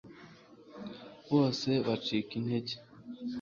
bose 1.29 1.69
bacika 1.85 2.31
intege 2.39 2.75